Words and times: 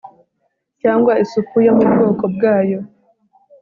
cyangwa 0.81 1.11
isupu 1.23 1.55
yo 1.65 1.71
mu 1.77 1.85
bwoko 1.91 2.23
bwayo 2.33 2.79